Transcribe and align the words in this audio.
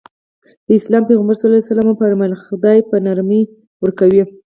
د 0.65 0.67
اسلام 0.79 1.03
پيغمبر 1.09 1.35
ص 1.39 1.41
وفرمايل 1.89 2.33
خدای 2.43 2.77
په 2.89 2.95
نرمي 3.05 3.41
ورکوي. 3.83 4.23